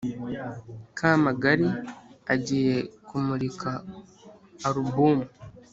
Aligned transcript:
kamagari 0.97 1.69
agiye 2.33 2.75
kumurika 3.07 3.69
arubumu 4.67 5.25